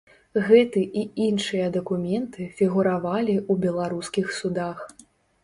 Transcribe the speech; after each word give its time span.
Гэты 0.45 0.81
і 1.01 1.03
іншыя 1.25 1.67
дакументы 1.75 2.47
фігуравалі 2.61 3.37
ў 3.51 3.69
беларускіх 3.69 4.27
судах. 4.41 4.77